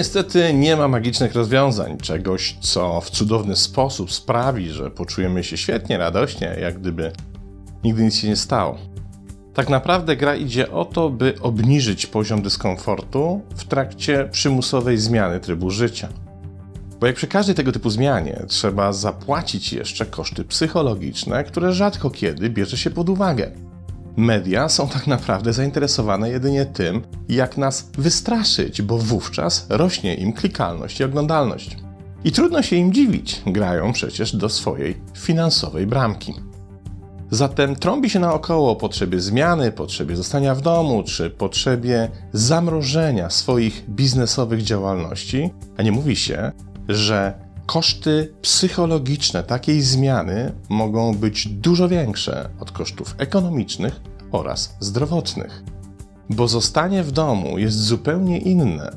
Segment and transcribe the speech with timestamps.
[0.00, 5.98] niestety nie ma magicznych rozwiązań, czegoś, co w cudowny sposób sprawi, że poczujemy się świetnie,
[5.98, 7.12] radośnie, jak gdyby
[7.84, 8.78] nigdy nic się nie stało.
[9.54, 15.70] Tak naprawdę gra idzie o to, by obniżyć poziom dyskomfortu w trakcie przymusowej zmiany trybu
[15.70, 16.08] życia.
[17.00, 22.50] Bo jak przy każdej tego typu zmianie trzeba zapłacić jeszcze koszty psychologiczne, które rzadko kiedy
[22.50, 23.69] bierze się pod uwagę.
[24.16, 31.00] Media są tak naprawdę zainteresowane jedynie tym, jak nas wystraszyć, bo wówczas rośnie im klikalność
[31.00, 31.76] i oglądalność.
[32.24, 36.34] I trudno się im dziwić, grają przecież do swojej finansowej bramki.
[37.30, 43.90] Zatem trąbi się naokoło o potrzebie zmiany, potrzebie zostania w domu, czy potrzebie zamrożenia swoich
[43.90, 46.52] biznesowych działalności, a nie mówi się,
[46.88, 47.34] że
[47.66, 54.00] koszty psychologiczne takiej zmiany mogą być dużo większe od kosztów ekonomicznych
[54.32, 55.62] oraz zdrowotnych.
[56.30, 58.96] Bo zostanie w domu jest zupełnie inne.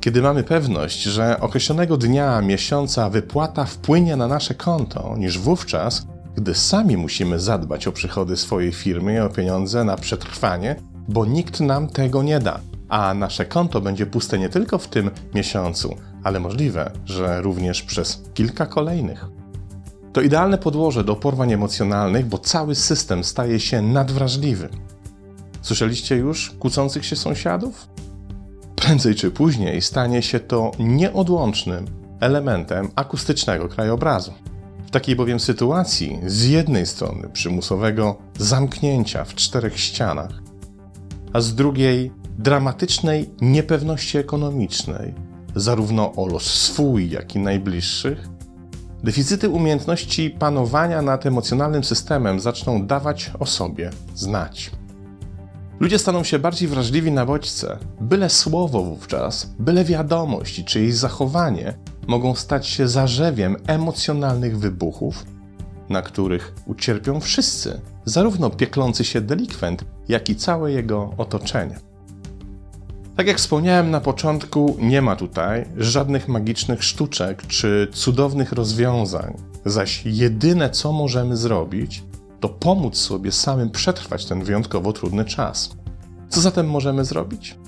[0.00, 6.54] Kiedy mamy pewność, że określonego dnia, miesiąca wypłata wpłynie na nasze konto, niż wówczas, gdy
[6.54, 10.76] sami musimy zadbać o przychody swojej firmy i o pieniądze na przetrwanie,
[11.08, 15.10] bo nikt nam tego nie da, a nasze konto będzie puste nie tylko w tym
[15.34, 19.24] miesiącu, ale możliwe, że również przez kilka kolejnych.
[20.12, 24.68] To idealne podłoże do porwań emocjonalnych, bo cały system staje się nadwrażliwy.
[25.62, 27.88] Słyszeliście już kłócących się sąsiadów?
[28.76, 31.86] Prędzej czy później stanie się to nieodłącznym
[32.20, 34.32] elementem akustycznego krajobrazu.
[34.86, 40.42] W takiej bowiem sytuacji, z jednej strony przymusowego zamknięcia w czterech ścianach,
[41.32, 45.14] a z drugiej dramatycznej niepewności ekonomicznej,
[45.54, 48.28] zarówno o los swój, jak i najbliższych,
[49.04, 54.70] deficyty umiejętności panowania nad emocjonalnym systemem zaczną dawać o sobie znać.
[55.80, 57.78] Ludzie staną się bardziej wrażliwi na bodźce.
[58.00, 61.74] Byle słowo wówczas, byle wiadomość i czyjeś zachowanie
[62.06, 65.26] mogą stać się zarzewiem emocjonalnych wybuchów,
[65.88, 71.91] na których ucierpią wszyscy, zarówno pieklący się delikwent, jak i całe jego otoczenie.
[73.16, 79.34] Tak jak wspomniałem na początku, nie ma tutaj żadnych magicznych sztuczek czy cudownych rozwiązań,
[79.64, 82.02] zaś jedyne co możemy zrobić,
[82.40, 85.70] to pomóc sobie samym przetrwać ten wyjątkowo trudny czas.
[86.28, 87.58] Co zatem możemy zrobić?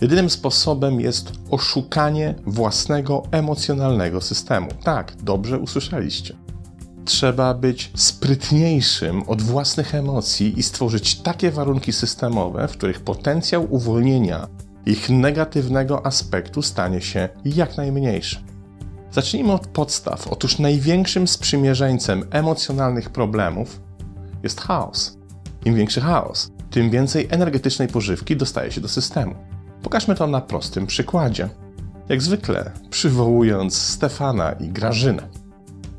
[0.00, 4.68] Jedynym sposobem jest oszukanie własnego emocjonalnego systemu.
[4.84, 6.36] Tak, dobrze usłyszeliście.
[7.04, 14.48] Trzeba być sprytniejszym od własnych emocji i stworzyć takie warunki systemowe, w których potencjał uwolnienia
[14.86, 18.42] ich negatywnego aspektu stanie się jak najmniejszy.
[19.12, 20.28] Zacznijmy od podstaw.
[20.28, 23.80] Otóż największym sprzymierzeńcem emocjonalnych problemów
[24.42, 25.18] jest chaos.
[25.64, 29.34] Im większy chaos, tym więcej energetycznej pożywki dostaje się do systemu.
[29.82, 31.48] Pokażmy to na prostym przykładzie.
[32.08, 35.28] Jak zwykle, przywołując Stefana i Grażynę.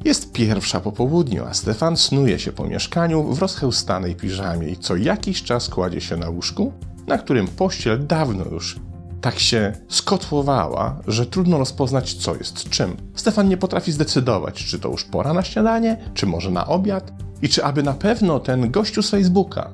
[0.05, 4.95] Jest pierwsza po południu, a Stefan snuje się po mieszkaniu w rozchełstanej piżamie i co
[4.95, 6.73] jakiś czas kładzie się na łóżku,
[7.07, 8.79] na którym pościel dawno już
[9.23, 12.97] tak się skotłowała, że trudno rozpoznać, co jest czym.
[13.15, 17.49] Stefan nie potrafi zdecydować, czy to już pora na śniadanie, czy może na obiad, i
[17.49, 19.69] czy aby na pewno ten gościu z Facebooka,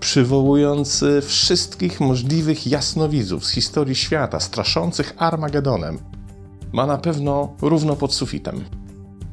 [0.00, 5.98] przywołujący wszystkich możliwych jasnowidzów z historii świata, straszących Armagedonem,
[6.72, 8.64] ma na pewno równo pod sufitem.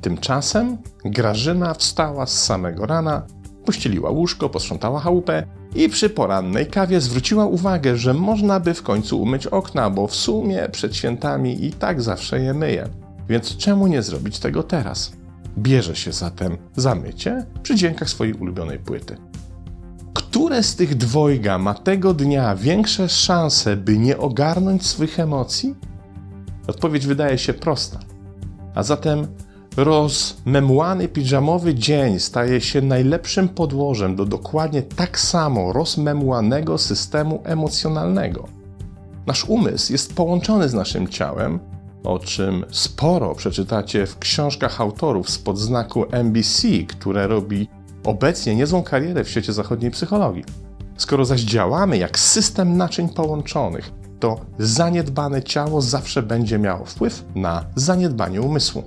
[0.01, 3.21] Tymczasem Grażyna wstała z samego rana,
[3.65, 9.21] pościeliła łóżko, posprzątała chałupę i przy porannej kawie zwróciła uwagę, że można by w końcu
[9.21, 12.89] umyć okna, bo w sumie przed świętami i tak zawsze je myje.
[13.29, 15.11] Więc czemu nie zrobić tego teraz?
[15.57, 19.17] Bierze się zatem za mycie przy dźwiękach swojej ulubionej płyty.
[20.13, 25.75] Które z tych dwojga ma tego dnia większe szanse, by nie ogarnąć swych emocji?
[26.67, 27.99] Odpowiedź wydaje się prosta.
[28.75, 29.27] A zatem
[29.77, 38.47] rozmemłany piżamowy dzień staje się najlepszym podłożem do dokładnie tak samo rozmemłanego systemu emocjonalnego.
[39.27, 41.59] Nasz umysł jest połączony z naszym ciałem,
[42.03, 47.67] o czym sporo przeczytacie w książkach autorów spod znaku NBC, które robi
[48.03, 50.43] obecnie niezłą karierę w świecie zachodniej psychologii.
[50.97, 57.65] Skoro zaś działamy jak system naczyń połączonych, to zaniedbane ciało zawsze będzie miało wpływ na
[57.75, 58.83] zaniedbanie umysłu.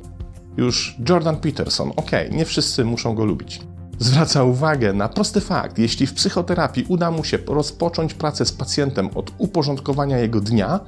[0.57, 3.61] Już Jordan Peterson, ok, nie wszyscy muszą go lubić.
[3.99, 9.11] Zwraca uwagę na prosty fakt: jeśli w psychoterapii uda mu się rozpocząć pracę z pacjentem
[9.15, 10.81] od uporządkowania jego dnia,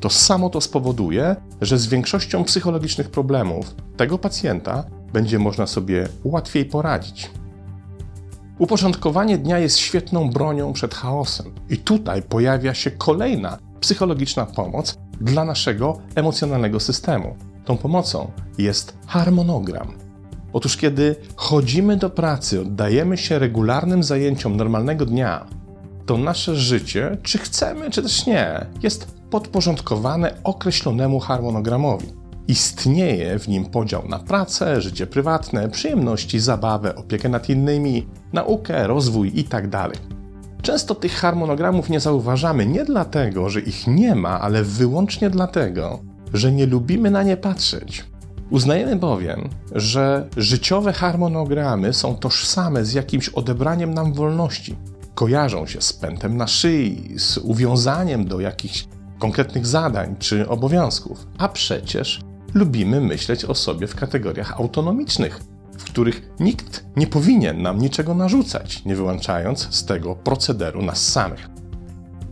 [0.00, 6.64] to samo to spowoduje, że z większością psychologicznych problemów tego pacjenta będzie można sobie łatwiej
[6.64, 7.30] poradzić.
[8.58, 11.46] Uporządkowanie dnia jest świetną bronią przed chaosem.
[11.70, 17.36] I tutaj pojawia się kolejna psychologiczna pomoc dla naszego emocjonalnego systemu.
[17.64, 19.92] Tą pomocą jest harmonogram.
[20.52, 25.46] Otóż, kiedy chodzimy do pracy, oddajemy się regularnym zajęciom normalnego dnia,
[26.06, 32.06] to nasze życie, czy chcemy, czy też nie, jest podporządkowane określonemu harmonogramowi.
[32.48, 39.32] Istnieje w nim podział na pracę, życie prywatne, przyjemności, zabawę, opiekę nad innymi, naukę, rozwój
[39.34, 39.68] itd.
[39.70, 39.92] Tak
[40.62, 45.98] Często tych harmonogramów nie zauważamy nie dlatego, że ich nie ma, ale wyłącznie dlatego,
[46.32, 48.04] że nie lubimy na nie patrzeć.
[48.50, 54.76] Uznajemy bowiem, że życiowe harmonogramy są tożsame z jakimś odebraniem nam wolności.
[55.14, 58.88] Kojarzą się z pętem na szyi, z uwiązaniem do jakichś
[59.18, 62.20] konkretnych zadań czy obowiązków, a przecież
[62.54, 65.40] lubimy myśleć o sobie w kategoriach autonomicznych,
[65.78, 71.48] w których nikt nie powinien nam niczego narzucać, nie wyłączając z tego procederu nas samych.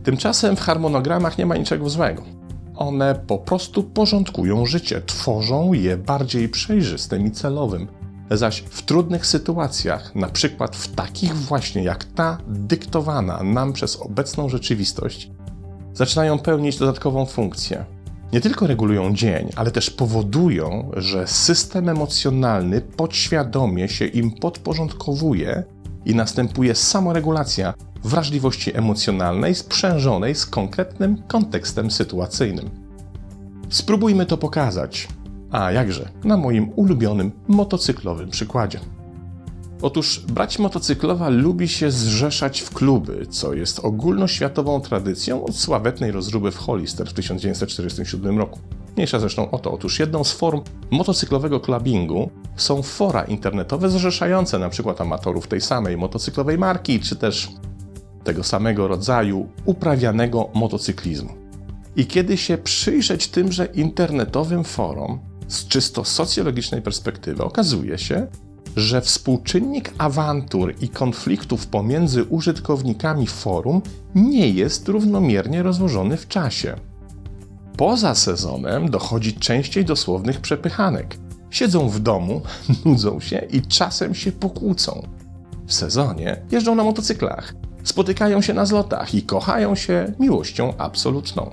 [0.03, 2.40] Tymczasem w harmonogramach nie ma niczego złego.
[2.75, 7.87] One po prostu porządkują życie, tworzą je bardziej przejrzystym i celowym.
[8.31, 14.49] Zaś w trudnych sytuacjach, na przykład w takich właśnie jak ta dyktowana nam przez obecną
[14.49, 15.31] rzeczywistość,
[15.93, 17.85] zaczynają pełnić dodatkową funkcję.
[18.33, 25.63] Nie tylko regulują dzień, ale też powodują, że system emocjonalny podświadomie się im podporządkowuje
[26.05, 32.69] i następuje samoregulacja wrażliwości emocjonalnej sprzężonej z konkretnym kontekstem sytuacyjnym.
[33.69, 35.07] Spróbujmy to pokazać.
[35.51, 38.79] A jakże, na moim ulubionym motocyklowym przykładzie.
[39.81, 46.51] Otóż brać motocyklowa lubi się zrzeszać w kluby, co jest ogólnoświatową tradycją od sławetnej rozruby
[46.51, 48.59] w Hollister w 1947 roku.
[48.95, 49.71] Mniejsza zresztą o to.
[49.71, 50.61] Otóż jedną z form
[50.91, 54.93] motocyklowego clubbingu są fora internetowe zrzeszające np.
[54.99, 57.49] amatorów tej samej motocyklowej marki, czy też
[58.23, 61.29] tego samego rodzaju uprawianego motocyklizmu.
[61.95, 68.27] I kiedy się przyjrzeć tymże internetowym forum z czysto socjologicznej perspektywy, okazuje się,
[68.75, 73.81] że współczynnik awantur i konfliktów pomiędzy użytkownikami forum
[74.15, 76.75] nie jest równomiernie rozłożony w czasie.
[77.77, 81.17] Poza sezonem dochodzi częściej do słownych przepychanek.
[81.49, 82.41] Siedzą w domu,
[82.85, 85.07] nudzą się i czasem się pokłócą.
[85.67, 87.53] W sezonie jeżdżą na motocyklach,
[87.83, 91.49] spotykają się na zlotach i kochają się miłością absolutną.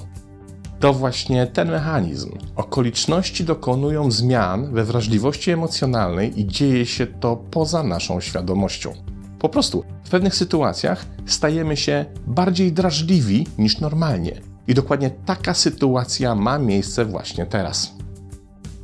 [0.80, 2.30] To właśnie ten mechanizm.
[2.56, 8.92] Okoliczności dokonują zmian we wrażliwości emocjonalnej i dzieje się to poza naszą świadomością.
[9.38, 14.40] Po prostu w pewnych sytuacjach stajemy się bardziej drażliwi niż normalnie.
[14.68, 17.92] I dokładnie taka sytuacja ma miejsce właśnie teraz.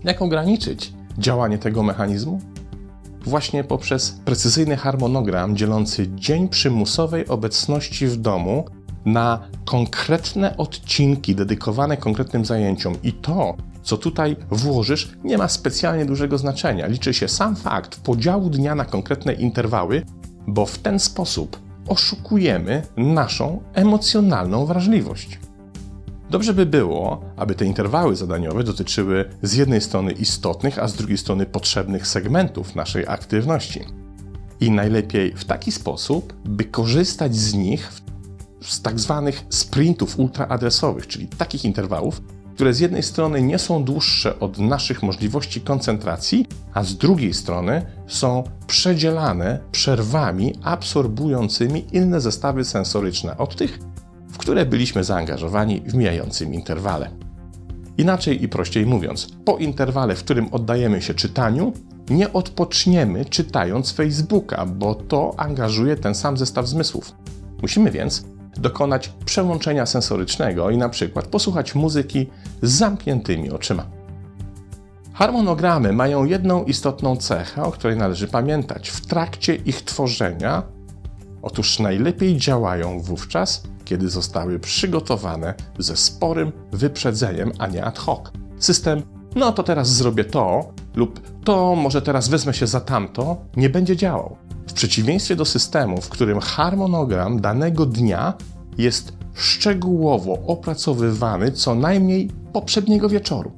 [0.04, 2.40] Jak ograniczyć działanie tego mechanizmu?
[3.26, 8.64] Właśnie poprzez precyzyjny harmonogram dzielący dzień przymusowej obecności w domu
[9.04, 16.38] na konkretne odcinki dedykowane konkretnym zajęciom i to, co tutaj włożysz, nie ma specjalnie dużego
[16.38, 16.86] znaczenia.
[16.86, 20.02] Liczy się sam fakt podziału dnia na konkretne interwały,
[20.46, 25.38] bo w ten sposób oszukujemy naszą emocjonalną wrażliwość.
[26.34, 31.18] Dobrze by było, aby te interwały zadaniowe dotyczyły z jednej strony istotnych, a z drugiej
[31.18, 33.80] strony potrzebnych segmentów naszej aktywności.
[34.60, 37.92] I najlepiej w taki sposób, by korzystać z nich
[38.60, 42.22] z tak zwanych sprintów ultraadresowych, czyli takich interwałów,
[42.54, 47.86] które z jednej strony nie są dłuższe od naszych możliwości koncentracji, a z drugiej strony
[48.06, 53.78] są przedzielane przerwami absorbującymi inne zestawy sensoryczne od tych,
[54.44, 57.10] które byliśmy zaangażowani w mijającym interwale.
[57.98, 61.72] Inaczej i prościej mówiąc, po interwale, w którym oddajemy się czytaniu,
[62.10, 67.12] nie odpoczniemy czytając Facebooka, bo to angażuje ten sam zestaw zmysłów.
[67.62, 68.24] Musimy więc
[68.56, 72.26] dokonać przełączenia sensorycznego i na przykład posłuchać muzyki
[72.62, 73.86] z zamkniętymi oczyma.
[75.12, 78.88] Harmonogramy mają jedną istotną cechę, o której należy pamiętać.
[78.88, 80.62] W trakcie ich tworzenia,
[81.42, 88.30] otóż najlepiej działają wówczas, kiedy zostały przygotowane ze sporym wyprzedzeniem, a nie ad hoc.
[88.58, 89.02] System,
[89.34, 93.96] no to teraz zrobię to, lub to może teraz wezmę się za tamto, nie będzie
[93.96, 94.36] działał.
[94.66, 98.34] W przeciwieństwie do systemu, w którym harmonogram danego dnia
[98.78, 103.52] jest szczegółowo opracowywany co najmniej poprzedniego wieczoru.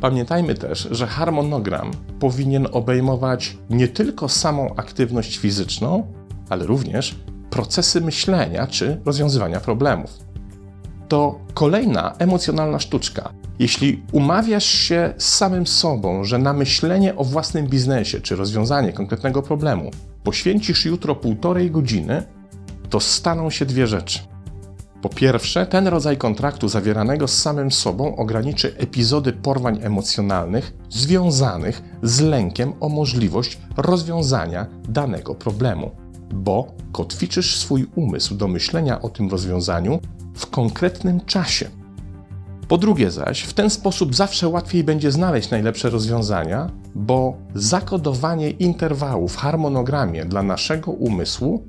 [0.00, 6.06] Pamiętajmy też, że harmonogram powinien obejmować nie tylko samą aktywność fizyczną,
[6.48, 7.16] ale również
[7.52, 10.10] procesy myślenia czy rozwiązywania problemów.
[11.08, 13.32] To kolejna emocjonalna sztuczka.
[13.58, 19.42] Jeśli umawiasz się z samym sobą, że na myślenie o własnym biznesie czy rozwiązanie konkretnego
[19.42, 19.90] problemu
[20.24, 22.22] poświęcisz jutro półtorej godziny,
[22.90, 24.18] to staną się dwie rzeczy.
[25.02, 32.20] Po pierwsze, ten rodzaj kontraktu zawieranego z samym sobą ograniczy epizody porwań emocjonalnych związanych z
[32.20, 35.90] lękiem o możliwość rozwiązania danego problemu,
[36.32, 40.00] bo kotwiczysz swój umysł do myślenia o tym rozwiązaniu
[40.34, 41.68] w konkretnym czasie.
[42.68, 49.28] Po drugie zaś, w ten sposób zawsze łatwiej będzie znaleźć najlepsze rozwiązania, bo zakodowanie interwału
[49.28, 51.66] w harmonogramie dla naszego umysłu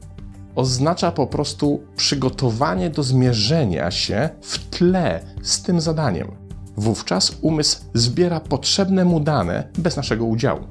[0.55, 6.31] oznacza po prostu przygotowanie do zmierzenia się w tle z tym zadaniem.
[6.77, 10.61] Wówczas umysł zbiera potrzebne mu dane bez naszego udziału.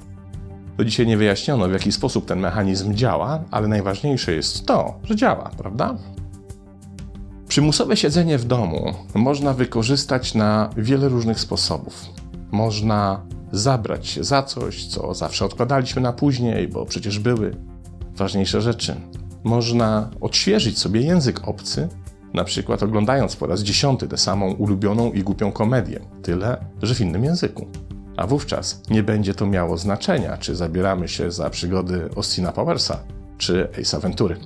[0.82, 5.16] Do dzisiaj nie wyjaśniono, w jaki sposób ten mechanizm działa, ale najważniejsze jest to, że
[5.16, 5.96] działa, prawda?
[7.48, 12.06] Przymusowe siedzenie w domu można wykorzystać na wiele różnych sposobów.
[12.50, 13.20] Można
[13.52, 17.56] zabrać się za coś, co zawsze odkładaliśmy na później, bo przecież były
[18.16, 18.96] ważniejsze rzeczy.
[19.44, 21.88] Można odświeżyć sobie język obcy,
[22.34, 27.00] na przykład oglądając po raz dziesiąty tę samą ulubioną i głupią komedię, tyle, że w
[27.00, 27.66] innym języku.
[28.16, 32.98] A wówczas nie będzie to miało znaczenia, czy zabieramy się za przygody Austina Powersa,
[33.38, 34.36] czy Ace Aventury.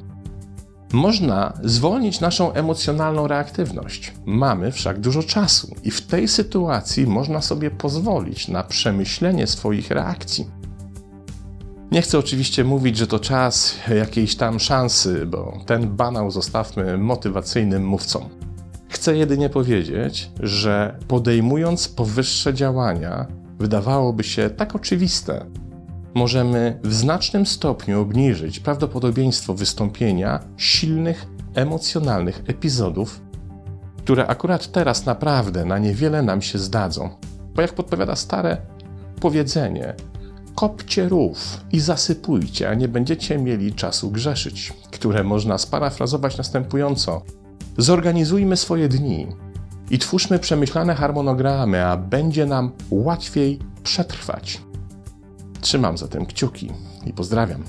[0.92, 4.12] Można zwolnić naszą emocjonalną reaktywność.
[4.26, 10.50] Mamy wszak dużo czasu i w tej sytuacji można sobie pozwolić na przemyślenie swoich reakcji.
[11.90, 17.86] Nie chcę oczywiście mówić, że to czas jakiejś tam szansy, bo ten banał zostawmy motywacyjnym
[17.86, 18.28] mówcom.
[18.88, 23.26] Chcę jedynie powiedzieć, że podejmując powyższe działania,
[23.58, 25.46] wydawałoby się tak oczywiste,
[26.14, 33.20] możemy w znacznym stopniu obniżyć prawdopodobieństwo wystąpienia silnych, emocjonalnych epizodów,
[33.98, 37.10] które akurat teraz naprawdę na niewiele nam się zdadzą.
[37.54, 38.56] Bo jak podpowiada stare
[39.20, 39.94] powiedzenie,
[40.54, 47.22] kopcie rów i zasypujcie, a nie będziecie mieli czasu grzeszyć, które można sparafrazować następująco.
[47.78, 49.26] Zorganizujmy swoje dni
[49.90, 54.62] i twórzmy przemyślane harmonogramy, a będzie nam łatwiej przetrwać.
[55.60, 56.72] Trzymam zatem kciuki
[57.06, 57.64] i pozdrawiam.